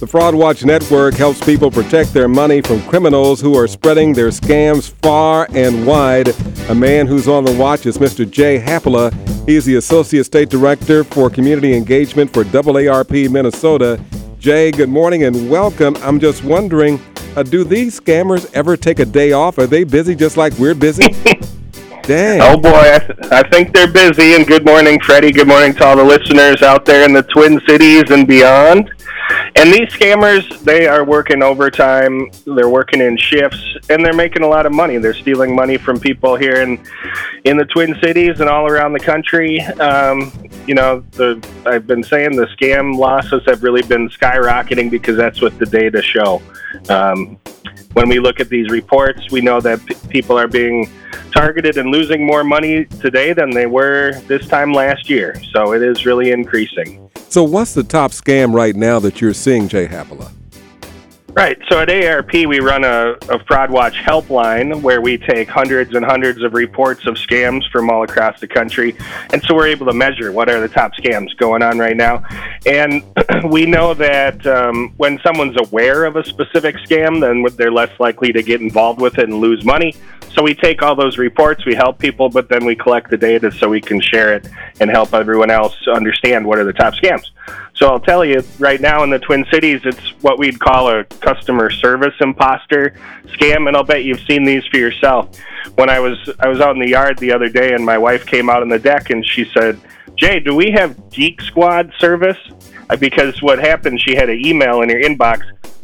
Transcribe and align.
The 0.00 0.06
Fraud 0.06 0.36
Watch 0.36 0.64
Network 0.64 1.14
helps 1.14 1.44
people 1.44 1.72
protect 1.72 2.14
their 2.14 2.28
money 2.28 2.60
from 2.60 2.80
criminals 2.82 3.40
who 3.40 3.56
are 3.56 3.66
spreading 3.66 4.12
their 4.12 4.28
scams 4.28 4.92
far 5.02 5.48
and 5.50 5.84
wide. 5.84 6.28
A 6.68 6.74
man 6.74 7.08
who's 7.08 7.26
on 7.26 7.44
the 7.44 7.52
watch 7.54 7.84
is 7.84 7.98
Mr. 7.98 8.28
Jay 8.30 8.60
Haapala. 8.60 9.12
He's 9.48 9.64
the 9.64 9.74
Associate 9.74 10.22
State 10.22 10.50
Director 10.50 11.02
for 11.02 11.28
Community 11.28 11.76
Engagement 11.76 12.32
for 12.32 12.44
AARP 12.44 13.28
Minnesota. 13.28 14.00
Jay, 14.38 14.70
good 14.70 14.88
morning 14.88 15.24
and 15.24 15.50
welcome. 15.50 15.96
I'm 15.96 16.20
just 16.20 16.44
wondering, 16.44 17.00
uh, 17.34 17.42
do 17.42 17.64
these 17.64 17.98
scammers 17.98 18.48
ever 18.54 18.76
take 18.76 19.00
a 19.00 19.04
day 19.04 19.32
off? 19.32 19.58
Are 19.58 19.66
they 19.66 19.82
busy 19.82 20.14
just 20.14 20.36
like 20.36 20.52
we're 20.60 20.76
busy? 20.76 21.08
Dang. 22.02 22.40
Oh 22.40 22.56
boy, 22.56 22.70
I, 22.70 22.98
th- 23.00 23.18
I 23.32 23.42
think 23.50 23.74
they're 23.74 23.92
busy. 23.92 24.34
And 24.34 24.46
good 24.46 24.64
morning, 24.64 25.00
Freddie. 25.00 25.32
Good 25.32 25.48
morning 25.48 25.74
to 25.74 25.84
all 25.84 25.96
the 25.96 26.04
listeners 26.04 26.62
out 26.62 26.84
there 26.84 27.04
in 27.04 27.12
the 27.12 27.24
Twin 27.24 27.60
Cities 27.66 28.04
and 28.10 28.28
beyond. 28.28 28.92
And 29.58 29.72
these 29.72 29.88
scammers, 29.88 30.60
they 30.60 30.86
are 30.86 31.04
working 31.04 31.42
overtime. 31.42 32.30
They're 32.46 32.68
working 32.68 33.00
in 33.00 33.16
shifts, 33.16 33.60
and 33.90 34.04
they're 34.04 34.12
making 34.12 34.44
a 34.44 34.46
lot 34.46 34.66
of 34.66 34.72
money. 34.72 34.98
They're 34.98 35.12
stealing 35.12 35.52
money 35.52 35.76
from 35.76 35.98
people 35.98 36.36
here 36.36 36.62
in 36.62 36.78
in 37.42 37.56
the 37.56 37.64
Twin 37.64 37.98
Cities 38.00 38.38
and 38.38 38.48
all 38.48 38.68
around 38.68 38.92
the 38.92 39.00
country. 39.00 39.60
Um, 39.60 40.32
you 40.68 40.76
know, 40.76 41.00
the 41.10 41.44
I've 41.66 41.88
been 41.88 42.04
saying 42.04 42.36
the 42.36 42.46
scam 42.46 42.96
losses 42.96 43.42
have 43.46 43.64
really 43.64 43.82
been 43.82 44.08
skyrocketing 44.10 44.92
because 44.92 45.16
that's 45.16 45.42
what 45.42 45.58
the 45.58 45.66
data 45.66 46.02
show. 46.02 46.40
Um, 46.88 47.36
when 47.94 48.08
we 48.08 48.20
look 48.20 48.38
at 48.38 48.48
these 48.48 48.70
reports, 48.70 49.32
we 49.32 49.40
know 49.40 49.60
that 49.60 49.84
p- 49.84 49.96
people 50.08 50.38
are 50.38 50.46
being 50.46 50.88
targeted 51.32 51.78
and 51.78 51.90
losing 51.90 52.24
more 52.24 52.44
money 52.44 52.84
today 53.00 53.32
than 53.32 53.50
they 53.50 53.66
were 53.66 54.12
this 54.28 54.46
time 54.46 54.72
last 54.72 55.10
year. 55.10 55.34
So 55.52 55.72
it 55.72 55.82
is 55.82 56.06
really 56.06 56.30
increasing. 56.30 57.07
So, 57.30 57.44
what's 57.44 57.74
the 57.74 57.84
top 57.84 58.12
scam 58.12 58.54
right 58.54 58.74
now 58.74 58.98
that 59.00 59.20
you're 59.20 59.34
seeing, 59.34 59.68
Jay 59.68 59.86
Haapala? 59.86 60.32
Right. 61.38 61.56
So 61.68 61.78
at 61.78 61.88
ARP, 61.88 62.32
we 62.32 62.58
run 62.58 62.82
a, 62.82 63.12
a 63.28 63.38
Fraud 63.44 63.70
Watch 63.70 63.94
helpline 63.94 64.82
where 64.82 65.00
we 65.00 65.18
take 65.18 65.48
hundreds 65.48 65.94
and 65.94 66.04
hundreds 66.04 66.42
of 66.42 66.52
reports 66.52 67.06
of 67.06 67.14
scams 67.14 67.62
from 67.70 67.90
all 67.90 68.02
across 68.02 68.40
the 68.40 68.48
country. 68.48 68.96
And 69.32 69.40
so 69.44 69.54
we're 69.54 69.68
able 69.68 69.86
to 69.86 69.92
measure 69.92 70.32
what 70.32 70.48
are 70.48 70.58
the 70.58 70.68
top 70.68 70.94
scams 70.94 71.36
going 71.36 71.62
on 71.62 71.78
right 71.78 71.96
now. 71.96 72.24
And 72.66 73.04
we 73.52 73.66
know 73.66 73.94
that 73.94 74.44
um, 74.48 74.92
when 74.96 75.20
someone's 75.20 75.56
aware 75.60 76.06
of 76.06 76.16
a 76.16 76.24
specific 76.24 76.74
scam, 76.76 77.20
then 77.20 77.44
they're 77.56 77.70
less 77.70 77.92
likely 78.00 78.32
to 78.32 78.42
get 78.42 78.60
involved 78.60 79.00
with 79.00 79.18
it 79.18 79.28
and 79.28 79.38
lose 79.38 79.64
money. 79.64 79.94
So 80.38 80.44
we 80.44 80.54
take 80.54 80.82
all 80.82 80.94
those 80.94 81.18
reports, 81.18 81.66
we 81.66 81.74
help 81.74 81.98
people, 81.98 82.28
but 82.28 82.48
then 82.48 82.64
we 82.64 82.76
collect 82.76 83.10
the 83.10 83.16
data 83.16 83.50
so 83.50 83.68
we 83.68 83.80
can 83.80 84.00
share 84.00 84.32
it 84.34 84.48
and 84.78 84.88
help 84.88 85.12
everyone 85.12 85.50
else 85.50 85.74
understand 85.92 86.46
what 86.46 86.60
are 86.60 86.64
the 86.64 86.72
top 86.72 86.94
scams. 86.94 87.30
So 87.74 87.88
I'll 87.88 87.98
tell 87.98 88.24
you 88.24 88.44
right 88.60 88.80
now 88.80 89.02
in 89.02 89.10
the 89.10 89.18
Twin 89.18 89.44
Cities, 89.52 89.80
it's 89.82 90.10
what 90.22 90.38
we'd 90.38 90.60
call 90.60 90.90
a 90.90 91.02
customer 91.02 91.70
service 91.70 92.14
imposter 92.20 92.94
scam, 93.32 93.66
and 93.66 93.76
I'll 93.76 93.82
bet 93.82 94.04
you've 94.04 94.20
seen 94.30 94.44
these 94.44 94.64
for 94.66 94.76
yourself. 94.76 95.36
When 95.74 95.90
I 95.90 95.98
was 95.98 96.30
I 96.38 96.46
was 96.46 96.60
out 96.60 96.76
in 96.76 96.80
the 96.80 96.90
yard 96.90 97.18
the 97.18 97.32
other 97.32 97.48
day, 97.48 97.74
and 97.74 97.84
my 97.84 97.98
wife 97.98 98.24
came 98.24 98.48
out 98.48 98.62
on 98.62 98.68
the 98.68 98.78
deck 98.78 99.10
and 99.10 99.26
she 99.26 99.44
said, 99.52 99.80
"Jay, 100.14 100.38
do 100.38 100.54
we 100.54 100.70
have 100.70 101.10
Geek 101.10 101.40
Squad 101.40 101.92
service?" 101.98 102.38
Uh, 102.88 102.94
Because 102.94 103.42
what 103.42 103.58
happened, 103.58 104.00
she 104.00 104.14
had 104.14 104.30
an 104.30 104.38
email 104.46 104.82
in 104.82 104.88
her 104.88 105.00
inbox 105.00 105.40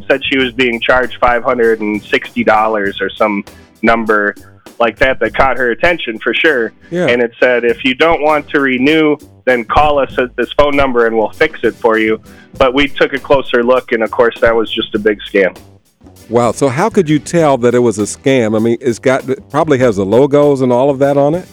said 0.08 0.24
she 0.24 0.38
was 0.38 0.52
being 0.52 0.80
charged 0.80 1.18
five 1.18 1.42
hundred 1.42 1.80
and 1.80 2.00
sixty 2.02 2.44
dollars 2.44 3.00
or 3.00 3.10
some 3.10 3.44
number 3.84 4.34
like 4.80 4.98
that 4.98 5.20
that 5.20 5.34
caught 5.34 5.56
her 5.56 5.70
attention 5.70 6.18
for 6.18 6.34
sure. 6.34 6.72
Yeah. 6.90 7.06
And 7.06 7.22
it 7.22 7.32
said, 7.38 7.64
if 7.64 7.84
you 7.84 7.94
don't 7.94 8.22
want 8.22 8.48
to 8.50 8.60
renew, 8.60 9.16
then 9.44 9.64
call 9.64 9.98
us 9.98 10.18
at 10.18 10.34
this 10.36 10.52
phone 10.52 10.76
number 10.76 11.06
and 11.06 11.16
we'll 11.16 11.30
fix 11.30 11.60
it 11.62 11.74
for 11.74 11.98
you. 11.98 12.20
But 12.58 12.74
we 12.74 12.88
took 12.88 13.12
a 13.12 13.18
closer 13.18 13.62
look, 13.62 13.92
and 13.92 14.02
of 14.02 14.10
course, 14.10 14.40
that 14.40 14.54
was 14.54 14.72
just 14.72 14.94
a 14.94 14.98
big 14.98 15.20
scam. 15.20 15.58
Wow. 16.30 16.52
So, 16.52 16.68
how 16.68 16.88
could 16.88 17.08
you 17.08 17.18
tell 17.18 17.58
that 17.58 17.74
it 17.74 17.80
was 17.80 17.98
a 17.98 18.04
scam? 18.04 18.56
I 18.56 18.60
mean, 18.60 18.78
it's 18.80 18.98
got 18.98 19.28
it 19.28 19.48
probably 19.50 19.78
has 19.78 19.96
the 19.96 20.06
logos 20.06 20.60
and 20.60 20.72
all 20.72 20.88
of 20.88 20.98
that 21.00 21.16
on 21.16 21.34
it. 21.34 21.46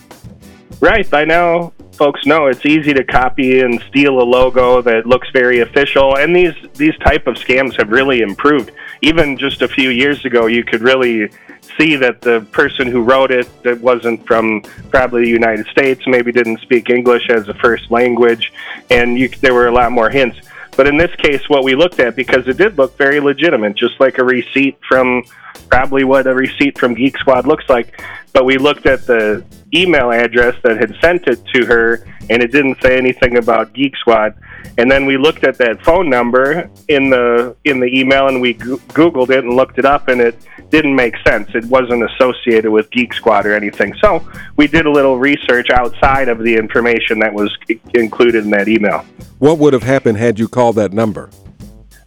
Right. 0.80 1.08
By 1.10 1.26
now, 1.26 1.74
folks 1.94 2.26
know 2.26 2.48
it's 2.48 2.66
easy 2.66 2.94
to 2.94 3.04
copy 3.04 3.60
and 3.60 3.82
steal 3.90 4.20
a 4.20 4.24
logo 4.24 4.82
that 4.82 5.06
looks 5.06 5.30
very 5.32 5.60
official. 5.60 6.18
And 6.18 6.36
these, 6.36 6.56
these 6.74 6.98
type 6.98 7.28
of 7.28 7.36
scams 7.36 7.78
have 7.78 7.90
really 7.90 8.22
improved. 8.22 8.72
Even 9.02 9.38
just 9.38 9.62
a 9.62 9.68
few 9.68 9.90
years 9.90 10.24
ago, 10.26 10.46
you 10.46 10.64
could 10.64 10.82
really 10.82 11.30
see 11.78 11.96
that 11.96 12.22
the 12.22 12.46
person 12.52 12.88
who 12.88 13.02
wrote 13.02 13.32
it 13.32 13.48
that 13.64 13.80
wasn't 13.82 14.26
from 14.28 14.62
probably 14.90 15.24
the 15.24 15.30
United 15.30 15.66
States, 15.68 16.02
maybe 16.06 16.32
didn't 16.32 16.60
speak 16.60 16.90
English 16.90 17.30
as 17.30 17.48
a 17.48 17.54
first 17.56 17.90
language, 17.90 18.52
and 18.90 19.18
you, 19.18 19.28
there 19.42 19.54
were 19.54 19.68
a 19.68 19.72
lot 19.72 19.92
more 19.92 20.10
hints. 20.10 20.38
But 20.78 20.88
in 20.88 20.98
this 20.98 21.14
case, 21.16 21.48
what 21.50 21.64
we 21.64 21.76
looked 21.76 22.00
at, 22.00 22.16
because 22.16 22.48
it 22.48 22.58
did 22.58 22.78
look 22.78 22.98
very 22.98 23.20
legitimate, 23.20 23.76
just 23.76 24.00
like 24.00 24.18
a 24.18 24.24
receipt 24.24 24.78
from 24.88 25.24
probably 25.70 26.04
what 26.04 26.28
a 26.28 26.34
receipt 26.34 26.78
from 26.78 26.94
Geek 26.94 27.18
Squad 27.18 27.46
looks 27.46 27.68
like. 27.70 28.02
But 28.34 28.46
we 28.46 28.58
looked 28.58 28.86
at 28.86 29.06
the 29.06 29.44
email 29.74 30.12
address 30.12 30.56
that 30.64 30.78
had 30.78 30.96
sent 31.02 31.28
it 31.28 31.44
to 31.54 31.66
her, 31.66 32.06
and 32.30 32.42
it 32.42 32.52
didn't 32.52 32.82
say 32.82 32.98
anything 32.98 33.38
about 33.38 33.74
Geek 33.74 33.96
Squad. 33.98 34.36
And 34.78 34.90
then 34.90 35.06
we 35.06 35.18
looked 35.18 35.44
at 35.44 35.58
that 35.58 35.84
phone 35.84 36.10
number 36.10 36.70
in 36.88 37.10
the 37.10 37.56
in 37.66 37.80
the 37.80 37.88
email, 37.88 38.28
and 38.28 38.42
we 38.42 38.54
go- 38.54 38.78
Googled 38.90 39.30
it 39.30 39.44
and 39.44 39.56
looked 39.56 39.78
it 39.78 39.86
up, 39.86 40.08
and 40.08 40.22
it 40.22 40.36
didn't 40.70 40.96
make 40.96 41.16
sense. 41.28 41.50
It 41.54 41.66
wasn't 41.66 42.04
associated 42.12 42.72
with 42.72 42.90
Geek 42.92 43.14
Squad 43.14 43.46
or 43.46 43.54
anything. 43.54 43.94
So 44.02 44.26
we 44.56 44.68
did 44.68 44.86
a 44.86 44.92
little 44.92 45.20
research 45.20 45.70
outside 45.70 46.30
of 46.30 46.40
the 46.40 46.56
information 46.56 47.20
that 47.20 47.34
was 47.34 47.56
included 47.94 48.46
in 48.46 48.52
that 48.52 48.68
email. 48.68 49.06
What 49.40 49.58
would 49.58 49.74
have 49.74 49.84
happened 49.84 50.18
had 50.18 50.40
you 50.40 50.48
called 50.48 50.76
that 50.78 50.94
number? 50.94 51.30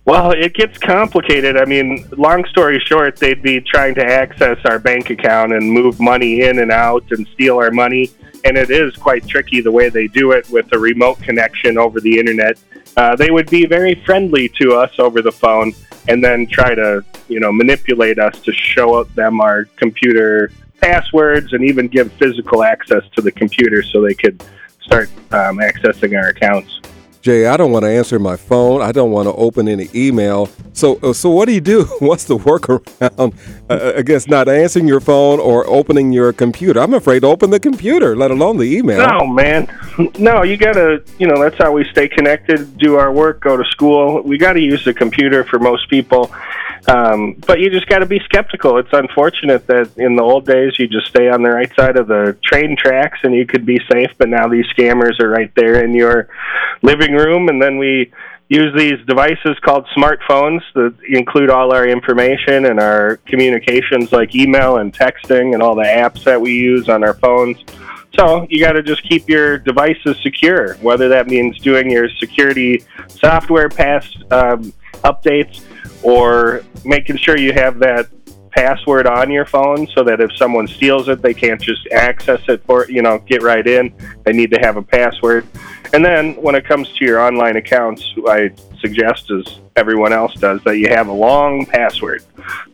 Well, 0.06 0.32
it 0.32 0.52
gets 0.52 0.76
complicated. 0.76 1.56
I 1.56 1.64
mean, 1.64 2.06
long 2.18 2.44
story 2.46 2.78
short, 2.78 3.16
they'd 3.16 3.40
be 3.40 3.60
trying 3.60 3.94
to 3.94 4.04
access 4.04 4.58
our 4.66 4.78
bank 4.78 5.08
account 5.08 5.52
and 5.52 5.70
move 5.70 5.98
money 5.98 6.42
in 6.42 6.58
and 6.58 6.70
out 6.70 7.04
and 7.10 7.26
steal 7.28 7.56
our 7.56 7.70
money. 7.70 8.10
And 8.44 8.58
it 8.58 8.70
is 8.70 8.94
quite 8.96 9.26
tricky 9.26 9.60
the 9.60 9.72
way 9.72 9.88
they 9.88 10.06
do 10.06 10.32
it 10.32 10.48
with 10.50 10.72
a 10.72 10.78
remote 10.78 11.18
connection 11.20 11.78
over 11.78 12.00
the 12.00 12.18
internet. 12.18 12.58
Uh, 12.96 13.16
they 13.16 13.30
would 13.30 13.48
be 13.50 13.66
very 13.66 13.94
friendly 14.04 14.48
to 14.60 14.74
us 14.74 14.98
over 14.98 15.22
the 15.22 15.32
phone 15.32 15.72
and 16.08 16.22
then 16.22 16.46
try 16.46 16.74
to, 16.74 17.04
you 17.28 17.40
know, 17.40 17.50
manipulate 17.50 18.18
us 18.18 18.38
to 18.40 18.52
show 18.52 19.02
them 19.04 19.40
our 19.40 19.64
computer 19.76 20.52
passwords 20.80 21.54
and 21.54 21.64
even 21.64 21.88
give 21.88 22.12
physical 22.12 22.62
access 22.62 23.02
to 23.14 23.22
the 23.22 23.32
computer 23.32 23.82
so 23.82 24.02
they 24.02 24.14
could 24.14 24.44
start 24.80 25.08
um, 25.32 25.58
accessing 25.58 26.16
our 26.20 26.28
accounts. 26.28 26.80
Jay, 27.24 27.46
I 27.46 27.56
don't 27.56 27.72
want 27.72 27.86
to 27.86 27.90
answer 27.90 28.18
my 28.18 28.36
phone. 28.36 28.82
I 28.82 28.92
don't 28.92 29.10
want 29.10 29.28
to 29.28 29.32
open 29.32 29.66
any 29.66 29.88
email. 29.94 30.50
So, 30.74 30.98
uh, 31.02 31.14
so 31.14 31.30
what 31.30 31.46
do 31.46 31.54
you 31.54 31.60
do? 31.62 31.84
What's 31.98 32.24
the 32.24 32.36
workaround 32.36 33.34
uh, 33.70 33.92
against 33.94 34.28
not 34.28 34.46
answering 34.46 34.86
your 34.86 35.00
phone 35.00 35.40
or 35.40 35.66
opening 35.66 36.12
your 36.12 36.34
computer? 36.34 36.80
I'm 36.80 36.92
afraid 36.92 37.20
to 37.20 37.28
open 37.28 37.48
the 37.48 37.58
computer, 37.58 38.14
let 38.14 38.30
alone 38.30 38.58
the 38.58 38.76
email. 38.76 39.08
No, 39.08 39.26
man. 39.26 39.66
No, 40.18 40.42
you 40.42 40.58
gotta. 40.58 41.02
You 41.18 41.26
know, 41.26 41.40
that's 41.42 41.56
how 41.56 41.72
we 41.72 41.88
stay 41.92 42.08
connected, 42.08 42.76
do 42.76 42.96
our 42.96 43.10
work, 43.10 43.40
go 43.40 43.56
to 43.56 43.64
school. 43.70 44.20
We 44.20 44.36
got 44.36 44.52
to 44.52 44.60
use 44.60 44.84
the 44.84 44.92
computer 44.92 45.44
for 45.44 45.58
most 45.58 45.88
people, 45.88 46.30
um, 46.86 47.34
but 47.46 47.60
you 47.60 47.70
just 47.70 47.86
got 47.86 47.98
to 47.98 48.06
be 48.06 48.20
skeptical. 48.24 48.78
It's 48.78 48.92
unfortunate 48.92 49.66
that 49.66 49.90
in 49.96 50.16
the 50.16 50.22
old 50.22 50.46
days 50.46 50.78
you 50.78 50.86
just 50.86 51.06
stay 51.06 51.28
on 51.28 51.42
the 51.42 51.50
right 51.50 51.74
side 51.74 51.96
of 51.96 52.08
the 52.08 52.36
train 52.42 52.76
tracks 52.76 53.20
and 53.22 53.34
you 53.34 53.46
could 53.46 53.64
be 53.64 53.80
safe, 53.90 54.10
but 54.18 54.28
now 54.28 54.48
these 54.48 54.66
scammers 54.76 55.20
are 55.20 55.28
right 55.28 55.52
there 55.54 55.82
in 55.84 55.94
your 55.94 56.28
living 56.82 57.14
room, 57.14 57.48
and 57.48 57.60
then 57.62 57.78
we 57.78 58.12
use 58.48 58.74
these 58.76 59.04
devices 59.06 59.58
called 59.62 59.86
smartphones 59.96 60.60
that 60.74 60.94
include 61.08 61.48
all 61.48 61.72
our 61.72 61.86
information 61.88 62.66
and 62.66 62.78
our 62.78 63.16
communications 63.26 64.12
like 64.12 64.34
email 64.34 64.76
and 64.76 64.92
texting 64.92 65.54
and 65.54 65.62
all 65.62 65.74
the 65.74 65.82
apps 65.82 66.24
that 66.24 66.40
we 66.40 66.52
use 66.52 66.88
on 66.88 67.02
our 67.02 67.14
phones. 67.14 67.58
So 68.18 68.46
you 68.48 68.60
got 68.62 68.72
to 68.72 68.82
just 68.82 69.02
keep 69.02 69.28
your 69.28 69.58
devices 69.58 70.16
secure, 70.22 70.74
whether 70.76 71.08
that 71.08 71.26
means 71.26 71.58
doing 71.58 71.90
your 71.90 72.08
security 72.20 72.84
software 73.08 73.68
pass 73.68 74.06
um, 74.30 74.72
updates 75.04 75.62
or 76.02 76.62
making 76.84 77.16
sure 77.16 77.38
you 77.38 77.52
have 77.52 77.78
that 77.78 78.08
password 78.50 79.06
on 79.06 79.30
your 79.30 79.44
phone 79.44 79.86
so 79.88 80.04
that 80.04 80.20
if 80.20 80.34
someone 80.36 80.68
steals 80.68 81.08
it, 81.08 81.20
they 81.20 81.34
can't 81.34 81.60
just 81.60 81.86
access 81.88 82.40
it 82.48 82.62
for 82.64 82.88
you 82.90 83.02
know 83.02 83.18
get 83.18 83.42
right 83.42 83.66
in. 83.66 83.92
They 84.24 84.32
need 84.32 84.50
to 84.52 84.58
have 84.60 84.76
a 84.76 84.82
password. 84.82 85.46
And 85.92 86.04
then 86.04 86.34
when 86.34 86.54
it 86.54 86.64
comes 86.64 86.88
to 86.92 87.04
your 87.04 87.20
online 87.20 87.56
accounts, 87.56 88.04
I 88.26 88.50
suggest, 88.80 89.30
as 89.30 89.60
everyone 89.76 90.12
else 90.12 90.34
does, 90.34 90.62
that 90.64 90.78
you 90.78 90.88
have 90.88 91.08
a 91.08 91.12
long 91.12 91.66
password. 91.66 92.24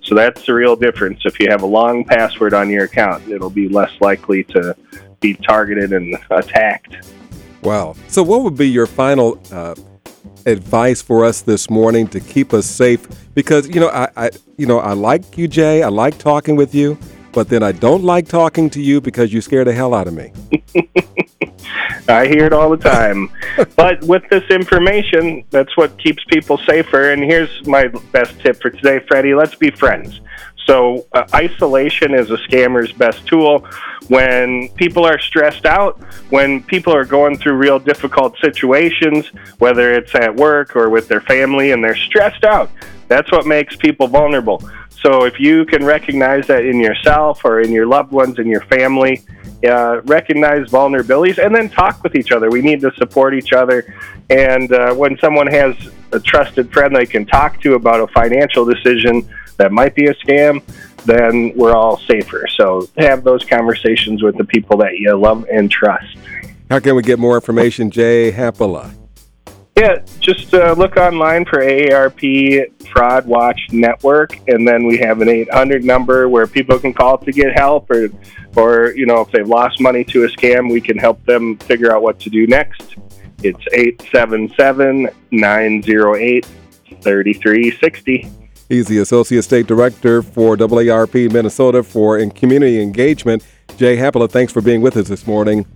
So 0.02 0.14
that's 0.14 0.44
the 0.46 0.54
real 0.54 0.76
difference. 0.76 1.20
If 1.24 1.38
you 1.38 1.48
have 1.50 1.62
a 1.62 1.66
long 1.66 2.04
password 2.04 2.54
on 2.54 2.70
your 2.70 2.84
account, 2.84 3.28
it'll 3.28 3.50
be 3.50 3.68
less 3.68 3.92
likely 4.00 4.44
to 4.44 4.74
be 5.20 5.34
targeted 5.34 5.92
and 5.92 6.16
attacked. 6.30 7.06
Wow. 7.62 7.94
So, 8.08 8.22
what 8.22 8.42
would 8.42 8.56
be 8.56 8.68
your 8.68 8.86
final 8.86 9.38
uh, 9.52 9.74
advice 10.46 11.02
for 11.02 11.24
us 11.24 11.40
this 11.42 11.70
morning 11.70 12.06
to 12.08 12.20
keep 12.20 12.52
us 12.52 12.66
safe? 12.66 13.06
Because 13.34 13.68
you 13.68 13.80
know, 13.80 13.88
I, 13.88 14.08
I, 14.16 14.30
you 14.56 14.66
know, 14.66 14.78
I 14.78 14.92
like 14.92 15.36
you, 15.38 15.48
Jay. 15.48 15.82
I 15.82 15.88
like 15.88 16.18
talking 16.18 16.56
with 16.56 16.74
you, 16.74 16.98
but 17.32 17.48
then 17.48 17.62
I 17.62 17.72
don't 17.72 18.04
like 18.04 18.28
talking 18.28 18.70
to 18.70 18.80
you 18.80 19.00
because 19.00 19.32
you 19.32 19.40
scare 19.40 19.64
the 19.64 19.72
hell 19.72 19.94
out 19.94 20.06
of 20.06 20.14
me. 20.14 20.32
I 22.08 22.26
hear 22.26 22.44
it 22.44 22.52
all 22.52 22.70
the 22.70 22.76
time. 22.76 23.30
but 23.76 24.02
with 24.04 24.22
this 24.30 24.44
information, 24.50 25.44
that's 25.50 25.76
what 25.76 25.96
keeps 25.98 26.24
people 26.24 26.58
safer. 26.58 27.12
And 27.12 27.22
here's 27.22 27.66
my 27.66 27.88
best 28.12 28.38
tip 28.40 28.60
for 28.60 28.70
today, 28.70 29.00
Freddie 29.06 29.34
let's 29.34 29.54
be 29.54 29.70
friends. 29.70 30.20
So, 30.66 31.06
uh, 31.12 31.24
isolation 31.34 32.14
is 32.14 32.30
a 32.30 32.36
scammer's 32.36 32.92
best 32.92 33.26
tool. 33.26 33.66
When 34.08 34.68
people 34.70 35.04
are 35.04 35.18
stressed 35.18 35.66
out, 35.66 36.00
when 36.30 36.62
people 36.62 36.94
are 36.94 37.04
going 37.04 37.38
through 37.38 37.54
real 37.54 37.78
difficult 37.78 38.36
situations, 38.38 39.26
whether 39.58 39.92
it's 39.92 40.14
at 40.14 40.34
work 40.34 40.76
or 40.76 40.90
with 40.90 41.08
their 41.08 41.20
family, 41.20 41.72
and 41.72 41.82
they're 41.82 41.96
stressed 41.96 42.44
out, 42.44 42.70
that's 43.08 43.30
what 43.32 43.46
makes 43.46 43.74
people 43.76 44.06
vulnerable. 44.06 44.62
So, 45.02 45.24
if 45.24 45.40
you 45.40 45.64
can 45.64 45.84
recognize 45.84 46.46
that 46.48 46.64
in 46.64 46.78
yourself 46.78 47.44
or 47.44 47.60
in 47.60 47.72
your 47.72 47.86
loved 47.86 48.12
ones, 48.12 48.38
in 48.38 48.46
your 48.46 48.62
family, 48.62 49.22
uh, 49.64 50.00
recognize 50.02 50.66
vulnerabilities 50.68 51.44
and 51.44 51.54
then 51.54 51.68
talk 51.68 52.02
with 52.02 52.14
each 52.14 52.32
other. 52.32 52.50
We 52.50 52.62
need 52.62 52.80
to 52.80 52.92
support 52.96 53.34
each 53.34 53.52
other. 53.52 53.94
And 54.30 54.72
uh, 54.72 54.94
when 54.94 55.18
someone 55.18 55.46
has 55.48 55.74
a 56.12 56.20
trusted 56.20 56.72
friend 56.72 56.94
they 56.94 57.06
can 57.06 57.26
talk 57.26 57.60
to 57.60 57.74
about 57.74 58.00
a 58.00 58.06
financial 58.08 58.64
decision 58.64 59.28
that 59.60 59.72
might 59.72 59.94
be 59.94 60.06
a 60.06 60.14
scam, 60.14 60.62
then 61.04 61.52
we're 61.54 61.74
all 61.74 61.98
safer. 61.98 62.46
So 62.56 62.88
have 62.96 63.24
those 63.24 63.44
conversations 63.44 64.22
with 64.22 64.36
the 64.38 64.44
people 64.44 64.78
that 64.78 64.96
you 64.96 65.14
love 65.16 65.46
and 65.52 65.70
trust. 65.70 66.16
How 66.70 66.80
can 66.80 66.94
we 66.94 67.02
get 67.02 67.18
more 67.18 67.34
information, 67.34 67.90
Jay 67.90 68.32
Haapala? 68.32 68.94
Yeah, 69.76 69.98
just 70.18 70.52
uh, 70.54 70.74
look 70.76 70.96
online 70.96 71.44
for 71.44 71.58
AARP 71.60 72.88
Fraud 72.88 73.26
Watch 73.26 73.60
Network, 73.70 74.38
and 74.48 74.66
then 74.66 74.86
we 74.86 74.98
have 74.98 75.20
an 75.20 75.28
800 75.28 75.84
number 75.84 76.28
where 76.28 76.46
people 76.46 76.78
can 76.78 76.92
call 76.92 77.18
to 77.18 77.32
get 77.32 77.56
help, 77.56 77.90
or, 77.90 78.08
or 78.56 78.92
you 78.92 79.06
know, 79.06 79.20
if 79.20 79.30
they've 79.30 79.46
lost 79.46 79.80
money 79.80 80.04
to 80.04 80.24
a 80.24 80.28
scam, 80.28 80.70
we 80.72 80.80
can 80.80 80.98
help 80.98 81.24
them 81.24 81.56
figure 81.58 81.94
out 81.94 82.02
what 82.02 82.18
to 82.20 82.30
do 82.30 82.46
next. 82.46 82.96
It's 83.42 83.64
877 83.72 85.08
908 85.30 86.46
3360. 87.02 88.39
He's 88.70 88.86
the 88.86 88.98
Associate 88.98 89.42
State 89.42 89.66
Director 89.66 90.22
for 90.22 90.56
AARP 90.56 91.32
Minnesota 91.32 91.82
for 91.82 92.16
in 92.16 92.30
Community 92.30 92.80
Engagement. 92.80 93.44
Jay 93.76 93.96
Haapala, 93.96 94.30
thanks 94.30 94.52
for 94.52 94.62
being 94.62 94.80
with 94.80 94.96
us 94.96 95.08
this 95.08 95.26
morning. 95.26 95.66